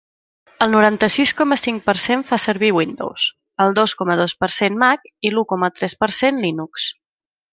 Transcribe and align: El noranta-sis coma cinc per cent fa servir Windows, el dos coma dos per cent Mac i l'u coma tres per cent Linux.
El 0.65 0.71
noranta-sis 0.75 1.33
coma 1.41 1.57
cinc 1.63 1.83
per 1.89 1.93
cent 2.03 2.23
fa 2.29 2.39
servir 2.45 2.71
Windows, 2.79 3.27
el 3.67 3.77
dos 3.81 3.95
coma 4.01 4.17
dos 4.23 4.35
per 4.43 4.51
cent 4.57 4.81
Mac 4.85 5.07
i 5.29 5.33
l'u 5.35 5.47
coma 5.53 5.73
tres 5.81 5.97
per 6.05 6.11
cent 6.23 6.45
Linux. 6.49 6.91